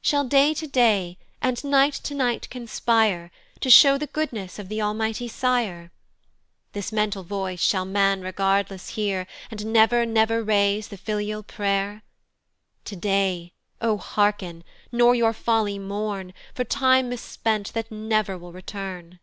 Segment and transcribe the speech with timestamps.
[0.00, 3.30] Shall day to day, and night to night conspire
[3.60, 5.92] To show the goodness of the Almighty Sire?
[6.72, 12.00] This mental voice shall man regardless hear, And never, never raise the filial pray'r?
[12.86, 13.52] To day,
[13.82, 19.18] O hearken, nor your folly mourn For time mispent, that never will return.